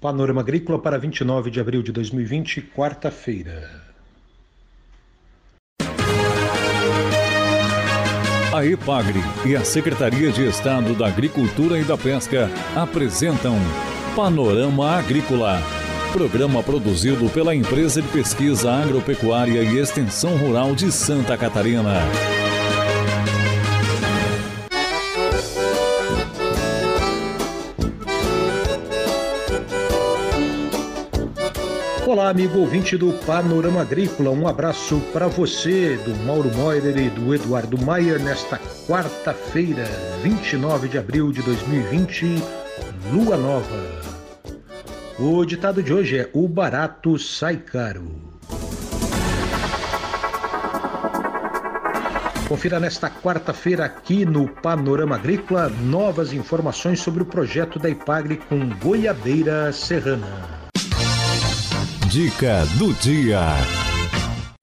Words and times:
Panorama 0.00 0.42
Agrícola 0.42 0.78
para 0.78 0.98
29 0.98 1.50
de 1.50 1.58
abril 1.58 1.82
de 1.82 1.90
2020, 1.90 2.60
quarta-feira. 2.60 3.86
A 8.52 8.64
EPAGRE 8.64 9.20
e 9.44 9.56
a 9.56 9.64
Secretaria 9.64 10.30
de 10.30 10.46
Estado 10.46 10.94
da 10.94 11.06
Agricultura 11.06 11.78
e 11.78 11.84
da 11.84 11.96
Pesca 11.96 12.50
apresentam 12.74 13.56
Panorama 14.14 14.96
Agrícola, 14.96 15.60
programa 16.12 16.62
produzido 16.62 17.28
pela 17.30 17.54
Empresa 17.54 18.00
de 18.00 18.08
Pesquisa 18.08 18.72
Agropecuária 18.72 19.62
e 19.62 19.78
Extensão 19.78 20.36
Rural 20.36 20.74
de 20.74 20.90
Santa 20.92 21.36
Catarina. 21.36 22.00
Amigo 32.28 32.58
ouvinte 32.58 32.96
do 32.96 33.12
Panorama 33.24 33.82
Agrícola. 33.82 34.30
Um 34.30 34.48
abraço 34.48 35.00
para 35.12 35.28
você, 35.28 35.96
do 35.98 36.12
Mauro 36.24 36.50
Moirer 36.56 36.98
e 36.98 37.08
do 37.08 37.32
Eduardo 37.32 37.80
Maier, 37.80 38.20
nesta 38.20 38.58
quarta-feira, 38.84 39.84
29 40.24 40.88
de 40.88 40.98
abril 40.98 41.30
de 41.30 41.40
2020, 41.42 42.42
lua 43.12 43.36
nova. 43.36 43.80
O 45.20 45.44
ditado 45.44 45.80
de 45.80 45.94
hoje 45.94 46.18
é: 46.18 46.30
O 46.32 46.48
barato 46.48 47.16
sai 47.16 47.58
caro. 47.58 48.10
Confira 52.48 52.80
nesta 52.80 53.08
quarta-feira 53.08 53.84
aqui 53.84 54.24
no 54.24 54.48
Panorama 54.48 55.14
Agrícola 55.14 55.68
novas 55.68 56.32
informações 56.32 56.98
sobre 56.98 57.22
o 57.22 57.26
projeto 57.26 57.78
da 57.78 57.88
Ipagre 57.88 58.36
com 58.48 58.68
Goiabeira 58.80 59.72
Serrana. 59.72 60.55
Dica 62.16 62.64
do 62.78 62.94
dia. 62.94 63.40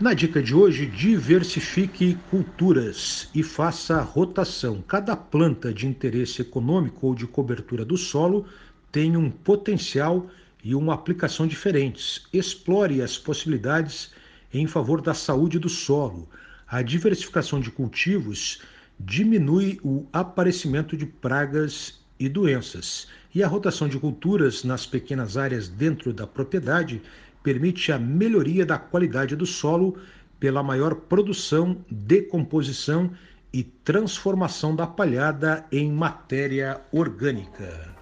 Na 0.02 0.16
dica 0.16 0.42
de 0.42 0.56
hoje, 0.56 0.88
diversifique 0.88 2.18
culturas 2.32 3.30
e 3.32 3.44
faça 3.44 4.02
rotação. 4.02 4.82
Cada 4.82 5.16
planta 5.16 5.72
de 5.72 5.86
interesse 5.86 6.42
econômico 6.42 7.06
ou 7.06 7.14
de 7.14 7.28
cobertura 7.28 7.86
do 7.86 7.96
solo 7.96 8.48
tem 8.92 9.16
um 9.16 9.30
potencial 9.30 10.26
e 10.64 10.74
uma 10.74 10.96
aplicação 10.96 11.46
diferentes. 11.46 12.26
Explore 12.34 13.04
as 13.04 13.20
possibilidades 13.20 14.10
em 14.52 14.66
favor 14.66 15.00
da 15.00 15.14
saúde 15.14 15.60
do 15.60 15.70
solo. 15.70 16.28
A 16.68 16.82
diversificação 16.82 17.60
de 17.60 17.70
cultivos 17.70 18.64
diminui 19.00 19.80
o 19.84 20.08
aparecimento 20.12 20.98
de 20.98 21.06
pragas 21.06 22.00
e 22.20 22.28
doenças. 22.28 23.08
E 23.36 23.44
a 23.44 23.48
rotação 23.48 23.88
de 23.88 24.00
culturas 24.00 24.64
nas 24.64 24.88
pequenas 24.88 25.38
áreas 25.38 25.68
dentro 25.68 26.12
da 26.12 26.26
propriedade 26.26 27.00
permite 27.44 27.92
a 27.92 28.00
melhoria 28.00 28.66
da 28.66 28.78
qualidade 28.78 29.36
do 29.36 29.46
solo 29.46 29.98
pela 30.40 30.64
maior 30.64 30.96
produção, 30.96 31.78
decomposição 31.90 33.12
e 33.54 33.64
transformação 33.64 34.76
da 34.76 34.88
palhada 34.88 35.66
em 35.72 35.92
matéria 35.92 36.82
orgânica. 36.92 37.94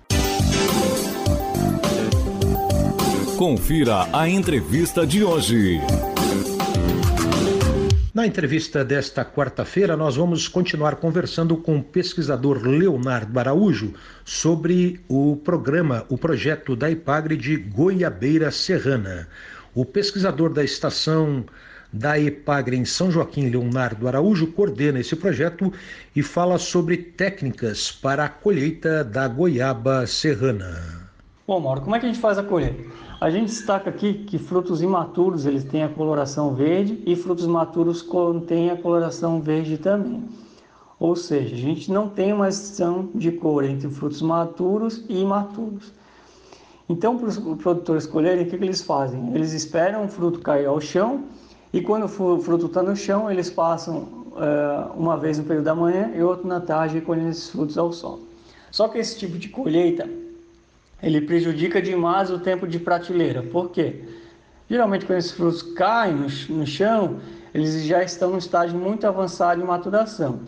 Confira 3.38 4.08
a 4.14 4.30
entrevista 4.30 5.06
de 5.06 5.24
hoje. 5.24 5.82
Na 8.14 8.28
entrevista 8.28 8.84
desta 8.84 9.24
quarta-feira, 9.24 9.96
nós 9.96 10.18
vamos 10.18 10.46
continuar 10.46 10.98
conversando 10.98 11.56
com 11.56 11.78
o 11.78 11.84
pesquisador 11.84 12.62
Leonardo 12.62 13.40
Araújo 13.40 13.94
sobre 14.26 15.00
o 15.08 15.38
programa, 15.38 16.06
o 16.10 16.18
projeto 16.18 16.76
da 16.76 16.92
IPAGRE 16.92 17.38
de 17.38 17.56
Goiabeira 17.56 18.52
Serrana. 18.52 19.30
O 19.74 19.86
pesquisador 19.86 20.52
da 20.52 20.62
estação 20.62 21.46
da 21.94 22.20
IPAGRE 22.20 22.76
em 22.76 22.84
São 22.84 23.10
Joaquim, 23.10 23.50
Leonardo 23.50 24.06
Araújo, 24.10 24.48
coordena 24.48 25.00
esse 25.00 25.16
projeto 25.16 25.72
e 26.14 26.22
fala 26.22 26.58
sobre 26.58 26.98
técnicas 26.98 27.94
para 27.94 28.26
a 28.26 28.30
colheita 28.30 29.06
da 29.06 29.26
goiaba 29.26 30.06
serrana. 30.06 31.10
Bom, 31.48 31.62
Mauro, 31.62 31.80
como 31.80 31.96
é 31.96 32.00
que 32.02 32.08
a 32.08 32.10
gente 32.10 32.20
faz 32.20 32.38
a 32.38 32.44
colheita? 32.44 32.84
A 33.22 33.30
gente 33.30 33.50
destaca 33.50 33.88
aqui 33.88 34.16
que 34.16 34.40
frutos 34.40 34.82
imaturos 34.82 35.46
eles 35.46 35.64
têm 35.64 35.84
a 35.84 35.90
coloração 35.90 36.56
verde 36.56 37.04
e 37.06 37.16
frutos 37.16 37.46
maturos 37.46 38.02
contêm 38.02 38.72
a 38.72 38.76
coloração 38.76 39.40
verde 39.40 39.78
também. 39.78 40.28
Ou 41.00 41.16
seja, 41.16 41.54
a 41.54 41.58
gente 41.58 41.92
não 41.92 42.10
tem 42.10 42.34
uma 42.34 42.50
distinção 42.50 43.12
de 43.14 43.32
cor 43.32 43.64
entre 43.64 43.88
frutos 43.90 44.24
maturos 44.24 45.06
e 45.08 45.22
imaturos. 45.22 45.94
Então, 46.90 47.16
para 47.16 47.28
os 47.28 47.38
produtores 47.38 48.06
escolherem, 48.06 48.44
o 48.44 48.50
que, 48.50 48.58
que 48.58 48.64
eles 48.64 48.82
fazem? 48.82 49.36
Eles 49.36 49.54
esperam 49.54 50.06
o 50.06 50.08
fruto 50.08 50.40
cair 50.40 50.66
ao 50.66 50.82
chão 50.82 51.26
e 51.72 51.80
quando 51.80 52.06
o 52.06 52.40
fruto 52.40 52.66
está 52.66 52.82
no 52.82 52.96
chão, 52.96 53.30
eles 53.30 53.52
passam 53.52 53.98
uh, 54.32 54.98
uma 54.98 55.16
vez 55.16 55.38
no 55.38 55.44
período 55.44 55.66
da 55.66 55.76
manhã 55.76 56.12
e 56.16 56.24
outro 56.24 56.48
na 56.48 56.60
tarde 56.60 57.00
colhendo 57.02 57.30
esses 57.30 57.52
frutos 57.52 57.78
ao 57.78 57.94
sol. 57.94 58.22
Só 58.72 58.88
que 58.88 58.98
esse 58.98 59.20
tipo 59.20 59.38
de 59.38 59.48
colheita 59.48 60.10
ele 61.02 61.22
prejudica 61.22 61.82
demais 61.82 62.30
o 62.30 62.40
tempo 62.40 62.68
de 62.68 62.80
prateleira. 62.80 63.42
Por 63.42 63.72
quê? 63.72 64.04
Geralmente, 64.70 65.06
quando 65.06 65.20
esses 65.20 65.32
frutos 65.32 65.62
caem 65.62 66.16
no, 66.16 66.28
no 66.56 66.66
chão, 66.66 67.20
eles 67.54 67.84
já 67.84 68.04
estão 68.04 68.32
num 68.32 68.38
estágio 68.38 68.78
muito 68.78 69.06
avançado 69.06 69.60
de 69.60 69.68
maturação. 69.68 70.42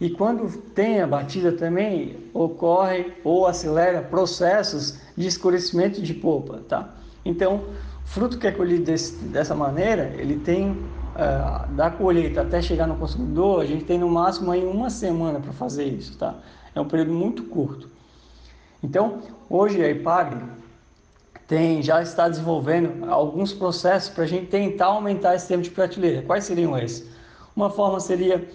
E 0.00 0.08
quando 0.08 0.48
tem 0.74 1.00
a 1.00 1.06
batida 1.06 1.52
também, 1.52 2.16
ocorre 2.32 3.12
ou 3.22 3.46
acelera 3.46 4.00
processos 4.00 4.98
de 5.16 5.28
escurecimento 5.28 6.00
de 6.00 6.14
polpa, 6.14 6.62
tá? 6.66 6.94
Então, 7.22 7.64
fruto 8.06 8.38
que 8.38 8.46
é 8.46 8.50
colhido 8.50 8.84
desse, 8.84 9.22
dessa 9.26 9.54
maneira, 9.54 10.10
ele 10.16 10.38
tem 10.38 10.70
uh, 10.70 11.70
da 11.76 11.90
colheita 11.90 12.40
até 12.40 12.62
chegar 12.62 12.86
no 12.86 12.96
consumidor, 12.96 13.60
a 13.60 13.66
gente 13.66 13.84
tem 13.84 13.98
no 13.98 14.08
máximo 14.08 14.50
aí 14.50 14.64
uma 14.64 14.88
semana 14.88 15.38
para 15.38 15.52
fazer 15.52 15.84
isso, 15.84 16.16
tá? 16.16 16.34
É 16.74 16.80
um 16.80 16.88
período 16.88 17.12
muito 17.12 17.42
curto. 17.44 17.90
Então, 18.82 19.20
hoje 19.48 19.82
a 19.82 19.90
IPAGRE 19.90 20.42
tem, 21.46 21.82
já 21.82 22.00
está 22.00 22.28
desenvolvendo 22.28 23.10
alguns 23.10 23.52
processos 23.52 24.08
para 24.08 24.24
a 24.24 24.26
gente 24.26 24.46
tentar 24.46 24.86
aumentar 24.86 25.34
esse 25.34 25.48
tempo 25.48 25.62
de 25.62 25.70
prateleira. 25.70 26.22
Quais 26.22 26.44
seriam 26.44 26.78
esses? 26.78 27.08
Uma 27.56 27.68
forma 27.68 27.98
seria 27.98 28.48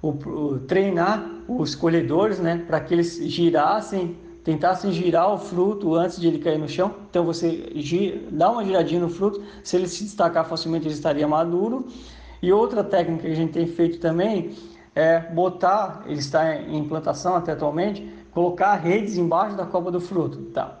o, 0.00 0.10
o, 0.10 0.58
treinar 0.60 1.28
os 1.48 1.74
colhedores, 1.74 2.38
né, 2.38 2.62
para 2.66 2.80
que 2.80 2.94
eles 2.94 3.20
girassem, 3.24 4.16
tentassem 4.44 4.92
girar 4.92 5.34
o 5.34 5.38
fruto 5.38 5.94
antes 5.94 6.20
de 6.20 6.28
ele 6.28 6.38
cair 6.38 6.58
no 6.58 6.68
chão. 6.68 6.94
Então 7.10 7.24
você 7.24 7.72
gira, 7.74 8.20
dá 8.30 8.50
uma 8.50 8.64
giradinha 8.64 9.00
no 9.00 9.08
fruto, 9.08 9.42
se 9.64 9.76
ele 9.76 9.88
se 9.88 10.04
destacar 10.04 10.48
facilmente 10.48 10.86
ele 10.86 10.94
estaria 10.94 11.26
maduro. 11.26 11.86
E 12.40 12.52
outra 12.52 12.84
técnica 12.84 13.22
que 13.24 13.32
a 13.32 13.34
gente 13.34 13.52
tem 13.52 13.66
feito 13.66 13.98
também 13.98 14.54
é 14.94 15.18
botar, 15.18 16.04
ele 16.06 16.20
está 16.20 16.54
em 16.54 16.78
implantação 16.78 17.34
até 17.34 17.52
atualmente, 17.52 18.08
colocar 18.36 18.74
redes 18.74 19.16
embaixo 19.16 19.56
da 19.56 19.64
copa 19.64 19.90
do 19.90 19.98
fruto, 19.98 20.36
tá? 20.52 20.76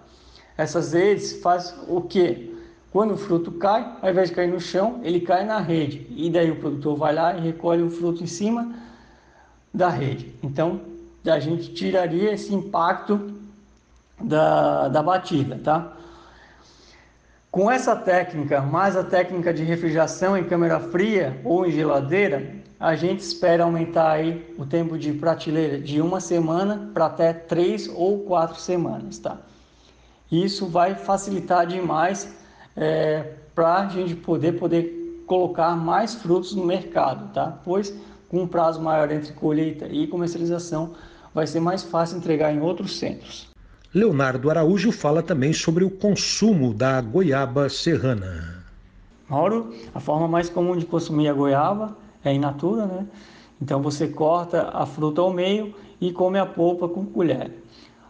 Essas 0.58 0.92
redes 0.92 1.40
faz 1.40 1.74
o 1.88 2.02
quê? 2.02 2.54
Quando 2.92 3.14
o 3.14 3.16
fruto 3.16 3.50
cai, 3.52 3.96
ao 4.02 4.10
invés 4.10 4.28
de 4.28 4.34
cair 4.34 4.52
no 4.52 4.60
chão, 4.60 5.00
ele 5.02 5.20
cai 5.20 5.42
na 5.46 5.58
rede. 5.58 6.06
E 6.10 6.28
daí 6.28 6.50
o 6.50 6.56
produtor 6.56 6.98
vai 6.98 7.14
lá 7.14 7.34
e 7.34 7.40
recolhe 7.40 7.82
o 7.82 7.88
fruto 7.88 8.22
em 8.22 8.26
cima 8.26 8.74
da 9.72 9.88
rede. 9.88 10.34
Então, 10.42 10.82
a 11.24 11.38
gente 11.38 11.72
tiraria 11.72 12.34
esse 12.34 12.54
impacto 12.54 13.32
da, 14.22 14.88
da 14.88 15.02
batida, 15.02 15.58
tá? 15.64 15.96
Com 17.50 17.70
essa 17.70 17.96
técnica, 17.96 18.60
mais 18.60 18.98
a 18.98 19.02
técnica 19.02 19.54
de 19.54 19.64
refrigeração 19.64 20.36
em 20.36 20.44
câmara 20.44 20.78
fria 20.78 21.40
ou 21.42 21.64
em 21.64 21.70
geladeira, 21.70 22.65
a 22.78 22.94
gente 22.94 23.20
espera 23.20 23.64
aumentar 23.64 24.12
aí 24.12 24.54
o 24.58 24.66
tempo 24.66 24.98
de 24.98 25.12
prateleira 25.12 25.78
de 25.78 26.00
uma 26.00 26.20
semana 26.20 26.90
para 26.92 27.06
até 27.06 27.32
três 27.32 27.88
ou 27.88 28.20
quatro 28.20 28.60
semanas, 28.60 29.18
tá? 29.18 29.38
Isso 30.30 30.66
vai 30.66 30.94
facilitar 30.94 31.66
demais 31.66 32.36
é, 32.76 33.34
para 33.54 33.76
a 33.76 33.88
gente 33.88 34.14
poder, 34.14 34.52
poder 34.52 35.24
colocar 35.26 35.74
mais 35.76 36.14
frutos 36.14 36.54
no 36.54 36.64
mercado, 36.64 37.32
tá? 37.32 37.58
Pois 37.64 37.94
com 38.28 38.42
um 38.42 38.46
prazo 38.46 38.80
maior 38.80 39.10
entre 39.10 39.32
colheita 39.32 39.86
e 39.86 40.06
comercialização, 40.06 40.94
vai 41.32 41.46
ser 41.46 41.60
mais 41.60 41.82
fácil 41.82 42.18
entregar 42.18 42.52
em 42.52 42.60
outros 42.60 42.98
centros. 42.98 43.48
Leonardo 43.94 44.50
Araújo 44.50 44.90
fala 44.92 45.22
também 45.22 45.52
sobre 45.52 45.84
o 45.84 45.90
consumo 45.90 46.74
da 46.74 47.00
goiaba 47.00 47.68
serrana. 47.68 48.64
Mauro, 49.28 49.74
a 49.94 50.00
forma 50.00 50.28
mais 50.28 50.50
comum 50.50 50.76
de 50.76 50.84
consumir 50.84 51.28
a 51.28 51.32
goiaba 51.32 51.96
é 52.28 52.34
in 52.34 52.38
natura, 52.38 52.86
né? 52.86 53.06
Então 53.60 53.80
você 53.80 54.08
corta 54.08 54.70
a 54.72 54.84
fruta 54.84 55.20
ao 55.20 55.32
meio 55.32 55.74
e 56.00 56.12
come 56.12 56.38
a 56.38 56.46
polpa 56.46 56.88
com 56.88 57.04
colher. 57.06 57.50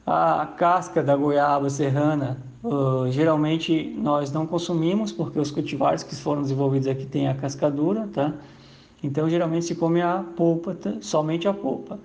A 0.05 0.47
casca 0.57 1.03
da 1.03 1.17
goiaba 1.17 1.69
serrana, 1.71 2.39
uh, 2.63 3.11
geralmente 3.11 3.95
nós 3.99 4.33
não 4.33 4.47
consumimos 4.47 5.13
porque 5.13 5.39
os 5.39 5.51
cultivares 5.51 6.03
que 6.03 6.15
foram 6.15 6.43
desenvolvidos 6.43 6.89
aqui 6.89 7.07
têm 7.07 7.29
a 7.29 7.35
cascadura, 7.35 8.09
tá? 8.13 8.33
Então 9.03 9.29
geralmente 9.29 9.67
se 9.67 9.75
come 9.75 10.01
a 10.01 10.25
polpa, 10.37 10.75
tá? 10.75 10.95
somente 11.01 11.47
a 11.47 11.55
polpa. 11.55 11.99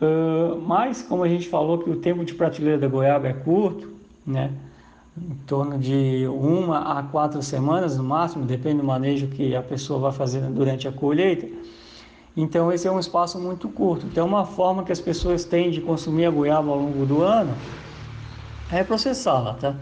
Uh, 0.00 0.60
mas 0.60 1.02
como 1.02 1.22
a 1.22 1.28
gente 1.28 1.48
falou 1.48 1.78
que 1.78 1.88
o 1.88 1.96
tempo 1.96 2.24
de 2.24 2.34
prateleira 2.34 2.78
da 2.78 2.88
goiaba 2.88 3.28
é 3.28 3.32
curto, 3.32 3.94
né? 4.26 4.52
Em 5.16 5.34
torno 5.46 5.78
de 5.78 6.26
uma 6.28 6.98
a 6.98 7.02
quatro 7.02 7.42
semanas 7.42 7.96
no 7.96 8.04
máximo, 8.04 8.44
depende 8.44 8.78
do 8.78 8.84
manejo 8.84 9.28
que 9.28 9.56
a 9.56 9.62
pessoa 9.62 9.98
vai 9.98 10.12
fazer 10.12 10.40
durante 10.42 10.86
a 10.86 10.92
colheita. 10.92 11.48
Então 12.36 12.70
esse 12.70 12.86
é 12.86 12.92
um 12.92 12.98
espaço 12.98 13.38
muito 13.38 13.68
curto. 13.68 14.06
Então 14.06 14.26
uma 14.26 14.44
forma 14.44 14.84
que 14.84 14.92
as 14.92 15.00
pessoas 15.00 15.44
têm 15.44 15.70
de 15.70 15.80
consumir 15.80 16.26
a 16.26 16.30
goiaba 16.30 16.70
ao 16.70 16.78
longo 16.78 17.06
do 17.06 17.22
ano 17.22 17.54
é 18.70 18.84
processá-la, 18.84 19.54
tá? 19.54 19.74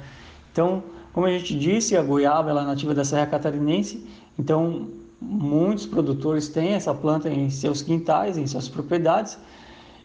Então, 0.53 0.85
como 1.13 1.27
a 1.27 1.31
gente 1.31 1.59
disse, 1.59 1.97
a 1.97 2.03
goiaba 2.03 2.51
ela 2.51 2.63
é 2.63 2.67
nativa 2.67 2.95
da 2.95 3.05
Serra 3.05 3.27
Catarinense, 3.27 4.07
então 4.39 4.89
muitos 5.21 5.87
produtores 5.87 6.49
têm 6.49 6.75
essa 6.75 6.95
planta 6.95 7.29
em 7.29 7.51
seus 7.51 7.83
quintais, 7.83 8.37
em 8.37 8.47
suas 8.47 8.69
propriedades, 8.69 9.39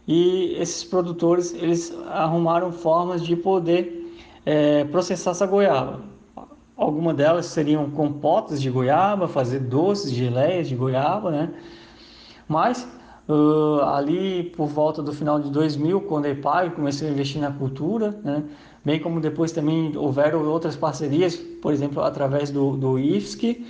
e 0.07 0.55
esses 0.57 0.83
produtores 0.83 1.53
eles 1.53 1.93
arrumaram 2.07 2.71
formas 2.71 3.23
de 3.23 3.35
poder 3.35 3.98
é, 4.45 4.83
processar 4.85 5.31
essa 5.31 5.45
goiaba. 5.45 6.01
Algumas 6.75 7.15
delas 7.15 7.47
seriam 7.47 7.89
compotas 7.89 8.61
de 8.61 8.69
goiaba, 8.69 9.27
fazer 9.27 9.59
doces, 9.59 10.11
geleias 10.11 10.67
de 10.67 10.75
goiaba, 10.75 11.29
né? 11.29 11.53
Mas 12.47 12.87
uh, 13.27 13.81
ali 13.83 14.43
por 14.55 14.67
volta 14.67 15.03
do 15.03 15.13
final 15.13 15.39
de 15.39 15.49
2000, 15.51 16.01
quando 16.01 16.25
a 16.25 16.29
EPAG 16.29 16.71
começou 16.71 17.07
a 17.07 17.11
investir 17.11 17.39
na 17.39 17.51
cultura, 17.51 18.19
né? 18.23 18.43
bem 18.83 18.99
como 18.99 19.21
depois 19.21 19.51
também 19.51 19.95
houveram 19.95 20.43
outras 20.47 20.75
parcerias, 20.75 21.35
por 21.35 21.71
exemplo, 21.71 22.01
através 22.01 22.49
do, 22.49 22.75
do 22.75 22.97
IFSC, 22.97 23.65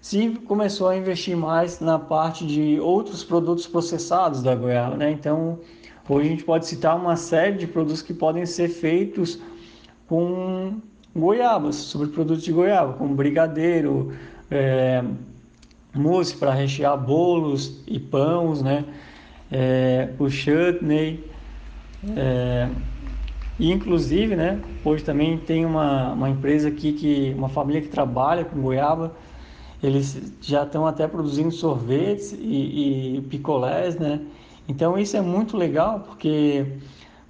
se 0.00 0.30
começou 0.46 0.88
a 0.88 0.96
investir 0.96 1.36
mais 1.36 1.80
na 1.80 1.98
parte 1.98 2.46
de 2.46 2.78
outros 2.80 3.22
produtos 3.24 3.66
processados 3.66 4.42
da 4.42 4.54
goiaba. 4.54 4.96
Né? 4.96 5.10
Então, 5.12 5.60
hoje 6.08 6.26
a 6.26 6.30
gente 6.30 6.44
pode 6.44 6.66
citar 6.66 6.96
uma 6.96 7.16
série 7.16 7.56
de 7.56 7.66
produtos 7.66 8.02
que 8.02 8.12
podem 8.12 8.44
ser 8.44 8.68
feitos 8.68 9.38
com 10.08 10.74
goiabas, 11.14 11.76
sobre 11.76 12.08
produtos 12.08 12.42
de 12.44 12.52
goiaba, 12.52 12.94
como 12.94 13.14
brigadeiro, 13.14 14.12
é, 14.50 15.02
mousse 15.94 16.36
para 16.36 16.52
rechear 16.52 16.98
bolos 16.98 17.82
e 17.86 17.98
pães, 17.98 18.62
né? 18.62 18.84
É, 19.50 20.10
o 20.18 20.28
chutney, 20.28 21.24
é, 22.16 22.68
e 23.58 23.70
inclusive, 23.70 24.34
né? 24.34 24.60
Hoje 24.84 25.04
também 25.04 25.38
tem 25.38 25.64
uma, 25.64 26.12
uma 26.12 26.28
empresa 26.28 26.68
aqui 26.68 26.92
que 26.92 27.34
uma 27.36 27.48
família 27.48 27.80
que 27.80 27.88
trabalha 27.88 28.44
com 28.44 28.60
goiaba, 28.60 29.12
eles 29.82 30.34
já 30.40 30.64
estão 30.64 30.86
até 30.86 31.06
produzindo 31.06 31.52
sorvetes 31.52 32.32
e, 32.32 33.16
e 33.16 33.20
picolés, 33.30 33.96
né? 33.96 34.20
Então 34.66 34.98
isso 34.98 35.16
é 35.16 35.20
muito 35.20 35.56
legal 35.56 36.00
porque 36.00 36.66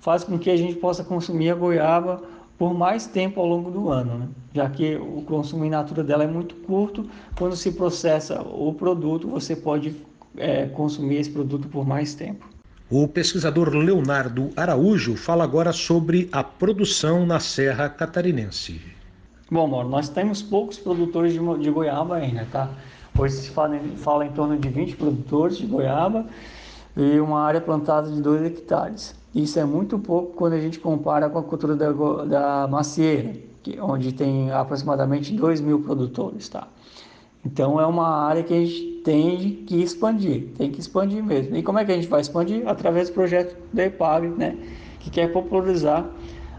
faz 0.00 0.24
com 0.24 0.38
que 0.38 0.50
a 0.50 0.56
gente 0.56 0.76
possa 0.76 1.04
consumir 1.04 1.50
a 1.50 1.54
goiaba 1.54 2.22
por 2.58 2.72
mais 2.72 3.06
tempo 3.06 3.40
ao 3.40 3.46
longo 3.46 3.70
do 3.70 3.90
ano, 3.90 4.18
né? 4.18 4.28
já 4.54 4.70
que 4.70 4.96
o 4.96 5.22
consumo 5.22 5.64
in 5.64 5.70
natura 5.70 6.04
dela 6.04 6.24
é 6.24 6.26
muito 6.26 6.54
curto. 6.56 7.08
Quando 7.36 7.56
se 7.56 7.72
processa 7.72 8.40
o 8.42 8.72
produto, 8.72 9.28
você 9.28 9.56
pode 9.56 9.96
é, 10.36 10.66
consumir 10.66 11.16
esse 11.16 11.30
produto 11.30 11.68
por 11.68 11.86
mais 11.86 12.14
tempo. 12.14 12.46
O 12.90 13.08
pesquisador 13.08 13.70
Leonardo 13.70 14.50
Araújo 14.56 15.16
fala 15.16 15.42
agora 15.42 15.72
sobre 15.72 16.28
a 16.30 16.44
produção 16.44 17.26
na 17.26 17.40
Serra 17.40 17.88
Catarinense. 17.88 18.80
Bom, 19.50 19.66
Mauro, 19.66 19.88
nós 19.88 20.08
temos 20.08 20.42
poucos 20.42 20.78
produtores 20.78 21.32
de, 21.32 21.38
de 21.58 21.70
goiaba 21.70 22.16
ainda, 22.16 22.46
tá? 22.50 22.70
Hoje 23.18 23.34
se 23.34 23.50
fala, 23.50 23.78
fala 23.96 24.26
em 24.26 24.32
torno 24.32 24.56
de 24.58 24.68
20 24.68 24.96
produtores 24.96 25.56
de 25.56 25.66
goiaba 25.66 26.26
e 26.96 27.18
uma 27.20 27.40
área 27.42 27.60
plantada 27.60 28.10
de 28.10 28.20
2 28.20 28.42
hectares. 28.42 29.14
Isso 29.34 29.58
é 29.58 29.64
muito 29.64 29.98
pouco 29.98 30.34
quando 30.34 30.52
a 30.52 30.60
gente 30.60 30.78
compara 30.78 31.28
com 31.28 31.38
a 31.38 31.42
cultura 31.42 31.74
da, 31.74 31.90
da 32.24 32.68
macieira, 32.68 33.34
que, 33.62 33.80
onde 33.80 34.12
tem 34.12 34.52
aproximadamente 34.52 35.34
2 35.34 35.60
mil 35.60 35.80
produtores. 35.80 36.48
Tá? 36.48 36.68
Então 37.44 37.80
é 37.80 37.86
uma 37.86 38.08
área 38.08 38.44
que 38.44 38.54
a 38.54 38.60
gente 38.60 39.02
tem 39.04 39.64
que 39.66 39.82
expandir, 39.82 40.48
tem 40.56 40.70
que 40.70 40.78
expandir 40.78 41.22
mesmo. 41.22 41.56
E 41.56 41.62
como 41.64 41.80
é 41.80 41.84
que 41.84 41.90
a 41.90 41.94
gente 41.96 42.06
vai 42.06 42.20
expandir? 42.20 42.66
Através 42.68 43.08
do 43.08 43.14
projeto 43.14 43.56
da 43.72 43.84
EPAG, 43.84 44.28
né? 44.28 44.56
que 45.00 45.10
quer 45.10 45.32
popularizar 45.32 46.08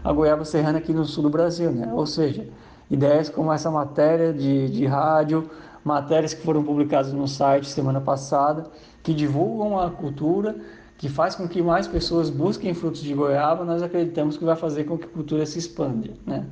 a 0.04 0.12
goiaba 0.12 0.44
serrana 0.44 0.78
aqui 0.78 0.92
no 0.92 1.04
sul 1.04 1.22
do 1.22 1.30
Brasil. 1.30 1.72
Né? 1.72 1.90
Ou 1.92 2.06
seja, 2.06 2.46
ideias 2.90 3.30
como 3.30 3.52
essa 3.52 3.70
matéria 3.70 4.34
de, 4.34 4.68
de 4.68 4.84
rádio, 4.84 5.50
matérias 5.82 6.34
que 6.34 6.42
foram 6.42 6.62
publicadas 6.62 7.12
no 7.12 7.26
site 7.26 7.68
semana 7.68 8.00
passada, 8.00 8.70
que 9.02 9.14
divulgam 9.14 9.78
a 9.80 9.90
cultura 9.90 10.56
que 10.98 11.08
faz 11.08 11.34
com 11.34 11.46
que 11.46 11.60
mais 11.60 11.86
pessoas 11.86 12.30
busquem 12.30 12.72
frutos 12.72 13.02
de 13.02 13.12
goiaba, 13.12 13.64
nós 13.64 13.82
acreditamos 13.82 14.36
que 14.36 14.44
vai 14.44 14.56
fazer 14.56 14.84
com 14.84 14.96
que 14.96 15.04
a 15.04 15.08
cultura 15.08 15.44
se 15.44 15.58
expanda. 15.58 16.10
Né? 16.24 16.44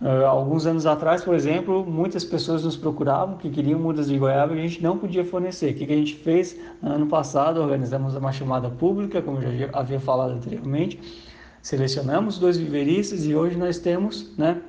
Uh, 0.00 0.24
alguns 0.26 0.66
anos 0.66 0.86
atrás, 0.86 1.22
por 1.22 1.34
exemplo, 1.34 1.84
muitas 1.84 2.24
pessoas 2.24 2.64
nos 2.64 2.76
procuravam 2.76 3.36
que 3.36 3.50
queriam 3.50 3.78
mudas 3.78 4.08
de 4.08 4.18
goiaba 4.18 4.54
e 4.54 4.58
a 4.58 4.62
gente 4.62 4.82
não 4.82 4.98
podia 4.98 5.24
fornecer. 5.24 5.72
O 5.72 5.74
que, 5.74 5.86
que 5.86 5.92
a 5.92 5.96
gente 5.96 6.16
fez? 6.16 6.58
Ano 6.82 7.06
passado, 7.06 7.60
organizamos 7.60 8.14
uma 8.14 8.32
chamada 8.32 8.68
pública, 8.70 9.20
como 9.20 9.42
eu 9.42 9.58
já 9.58 9.70
havia 9.72 10.00
falado 10.00 10.32
anteriormente, 10.32 10.98
selecionamos 11.62 12.38
dois 12.38 12.56
viveristas 12.56 13.26
e 13.26 13.34
hoje 13.34 13.56
nós 13.56 13.78
temos 13.78 14.32
né, 14.38 14.60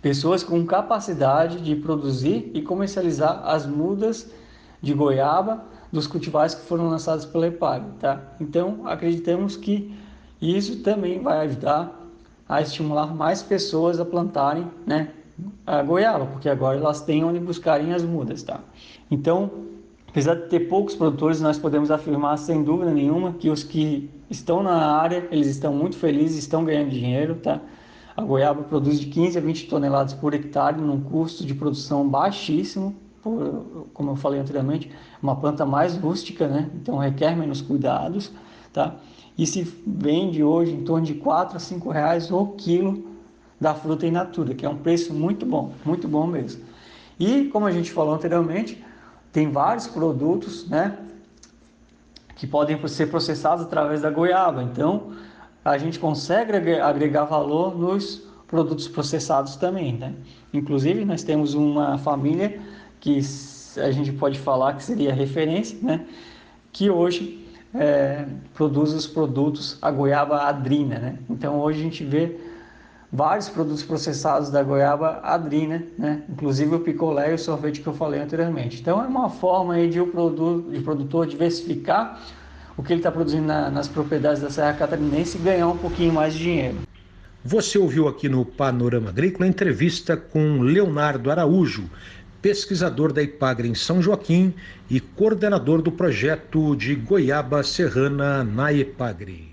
pessoas 0.00 0.42
com 0.42 0.64
capacidade 0.64 1.60
de 1.60 1.76
produzir 1.76 2.50
e 2.54 2.62
comercializar 2.62 3.42
as 3.46 3.66
mudas 3.66 4.30
de 4.80 4.94
goiaba 4.94 5.64
dos 5.92 6.06
cultivares 6.06 6.54
que 6.54 6.62
foram 6.62 6.88
lançados 6.88 7.26
pela 7.26 7.46
EPAG, 7.46 7.84
tá? 8.00 8.20
Então, 8.40 8.80
acreditamos 8.86 9.56
que 9.56 9.94
isso 10.40 10.82
também 10.82 11.20
vai 11.20 11.46
ajudar 11.46 12.00
a 12.48 12.60
estimular 12.62 13.14
mais 13.14 13.42
pessoas 13.42 14.00
a 14.00 14.04
plantarem, 14.04 14.66
né, 14.86 15.10
a 15.66 15.82
goiaba, 15.82 16.26
porque 16.26 16.48
agora 16.48 16.78
elas 16.78 17.00
têm 17.02 17.24
onde 17.24 17.38
buscarem 17.38 17.92
as 17.92 18.02
mudas, 18.02 18.42
tá? 18.42 18.60
Então, 19.10 19.50
apesar 20.08 20.34
de 20.34 20.48
ter 20.48 20.60
poucos 20.60 20.94
produtores, 20.94 21.40
nós 21.40 21.58
podemos 21.58 21.90
afirmar 21.90 22.38
sem 22.38 22.62
dúvida 22.62 22.90
nenhuma 22.90 23.32
que 23.34 23.50
os 23.50 23.62
que 23.62 24.10
estão 24.30 24.62
na 24.62 24.96
área, 24.96 25.28
eles 25.30 25.46
estão 25.46 25.72
muito 25.72 25.96
felizes, 25.96 26.38
estão 26.38 26.64
ganhando 26.64 26.90
dinheiro, 26.90 27.36
tá? 27.36 27.60
A 28.16 28.22
goiaba 28.22 28.62
produz 28.62 29.00
de 29.00 29.06
15 29.06 29.38
a 29.38 29.40
20 29.40 29.68
toneladas 29.68 30.12
por 30.12 30.34
hectare 30.34 30.80
num 30.80 31.00
custo 31.00 31.44
de 31.46 31.54
produção 31.54 32.06
baixíssimo, 32.08 32.94
por, 33.22 33.86
como 33.94 34.10
eu 34.10 34.16
falei 34.16 34.40
anteriormente, 34.40 34.90
uma 35.22 35.36
planta 35.36 35.64
mais 35.64 35.96
rústica, 35.96 36.48
né? 36.48 36.68
Então 36.74 36.98
requer 36.98 37.36
menos 37.36 37.62
cuidados, 37.62 38.32
tá? 38.72 38.96
E 39.38 39.46
se 39.46 39.62
vende 39.86 40.42
hoje 40.42 40.72
em 40.72 40.84
torno 40.84 41.06
de 41.06 41.14
4 41.14 41.56
a 41.56 41.60
5 41.60 41.90
reais 41.90 42.30
o 42.30 42.48
quilo 42.48 43.06
da 43.60 43.74
fruta 43.74 44.06
in 44.06 44.10
natura, 44.10 44.54
que 44.54 44.66
é 44.66 44.68
um 44.68 44.76
preço 44.76 45.14
muito 45.14 45.46
bom, 45.46 45.72
muito 45.84 46.08
bom 46.08 46.26
mesmo. 46.26 46.64
E 47.18 47.44
como 47.44 47.64
a 47.66 47.70
gente 47.70 47.92
falou 47.92 48.14
anteriormente, 48.14 48.82
tem 49.32 49.50
vários 49.50 49.86
produtos, 49.86 50.68
né? 50.68 50.98
Que 52.34 52.46
podem 52.46 52.76
ser 52.88 53.06
processados 53.06 53.64
através 53.64 54.02
da 54.02 54.10
goiaba. 54.10 54.62
Então 54.64 55.12
a 55.64 55.78
gente 55.78 55.98
consegue 55.98 56.74
agregar 56.80 57.24
valor 57.24 57.78
nos 57.78 58.26
produtos 58.48 58.88
processados 58.88 59.54
também, 59.56 59.92
né? 59.92 60.14
Inclusive 60.52 61.04
nós 61.04 61.22
temos 61.22 61.54
uma 61.54 61.96
família 61.98 62.60
que 63.02 63.20
a 63.78 63.90
gente 63.90 64.12
pode 64.12 64.38
falar 64.38 64.74
que 64.74 64.84
seria 64.84 65.12
referência, 65.12 65.76
né? 65.82 66.06
que 66.72 66.88
hoje 66.88 67.44
é, 67.74 68.24
produz 68.54 68.92
os 68.92 69.08
produtos, 69.08 69.76
a 69.82 69.90
goiaba 69.90 70.42
adrina. 70.42 71.00
Né? 71.00 71.18
Então 71.28 71.58
hoje 71.58 71.80
a 71.80 71.82
gente 71.82 72.04
vê 72.04 72.36
vários 73.12 73.48
produtos 73.48 73.82
processados 73.82 74.50
da 74.50 74.62
goiaba 74.62 75.18
adrina, 75.24 75.82
né? 75.98 76.22
inclusive 76.30 76.76
o 76.76 76.80
picolé 76.80 77.32
e 77.32 77.34
o 77.34 77.38
sorvete 77.38 77.80
que 77.80 77.86
eu 77.88 77.92
falei 77.92 78.20
anteriormente. 78.20 78.80
Então 78.80 79.02
é 79.02 79.06
uma 79.06 79.28
forma 79.28 79.74
aí 79.74 79.90
de 79.90 80.00
o 80.00 80.06
produto, 80.06 80.70
de 80.70 80.80
produtor 80.80 81.26
diversificar 81.26 82.22
o 82.76 82.84
que 82.84 82.92
ele 82.92 83.00
está 83.00 83.10
produzindo 83.10 83.48
na, 83.48 83.68
nas 83.68 83.88
propriedades 83.88 84.40
da 84.40 84.48
Serra 84.48 84.74
Catarinense 84.74 85.36
e 85.38 85.40
ganhar 85.40 85.66
um 85.66 85.76
pouquinho 85.76 86.12
mais 86.12 86.34
de 86.34 86.38
dinheiro. 86.38 86.78
Você 87.44 87.76
ouviu 87.76 88.06
aqui 88.06 88.28
no 88.28 88.44
Panorama 88.44 89.08
Agrícola 89.08 89.46
a 89.46 89.48
entrevista 89.48 90.16
com 90.16 90.60
Leonardo 90.60 91.28
Araújo, 91.28 91.90
pesquisador 92.42 93.12
da 93.12 93.22
IPAGRE 93.22 93.68
em 93.68 93.74
São 93.74 94.02
Joaquim 94.02 94.52
e 94.90 94.98
coordenador 94.98 95.80
do 95.80 95.92
projeto 95.92 96.74
de 96.74 96.94
Goiaba 96.96 97.62
Serrana 97.62 98.42
na 98.42 98.72
IPAGRE. 98.72 99.52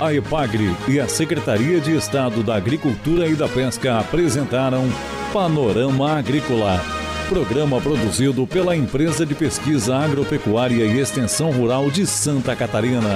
A 0.00 0.12
IPAGRE 0.12 0.76
e 0.88 1.00
a 1.00 1.08
Secretaria 1.08 1.80
de 1.80 1.96
Estado 1.96 2.42
da 2.42 2.56
Agricultura 2.56 3.26
e 3.28 3.34
da 3.34 3.48
Pesca 3.48 4.00
apresentaram 4.00 4.84
Panorama 5.32 6.18
Agrícola, 6.18 6.80
programa 7.28 7.80
produzido 7.80 8.46
pela 8.46 8.76
Empresa 8.76 9.24
de 9.24 9.34
Pesquisa 9.34 9.96
Agropecuária 9.96 10.84
e 10.84 10.98
Extensão 10.98 11.50
Rural 11.52 11.90
de 11.90 12.06
Santa 12.06 12.54
Catarina. 12.54 13.08